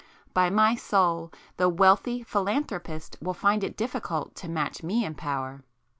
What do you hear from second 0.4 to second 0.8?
my